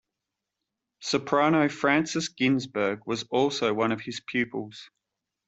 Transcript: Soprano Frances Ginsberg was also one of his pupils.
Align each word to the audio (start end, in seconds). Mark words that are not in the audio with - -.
Soprano 1.01 1.69
Frances 1.69 2.29
Ginsberg 2.29 3.01
was 3.05 3.21
also 3.29 3.71
one 3.71 3.91
of 3.91 4.01
his 4.01 4.19
pupils. 4.19 4.89